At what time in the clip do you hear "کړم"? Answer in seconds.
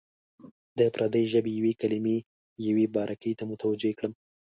3.97-4.13